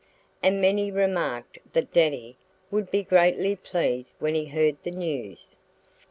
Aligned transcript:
And 0.41 0.59
many 0.59 0.89
remarked 0.91 1.59
that 1.73 1.91
Daddy 1.93 2.35
would 2.71 2.89
be 2.89 3.03
greatly 3.03 3.55
pleased 3.55 4.15
when 4.17 4.33
he 4.33 4.45
heard 4.45 4.77
the 4.81 4.89
news. 4.89 5.57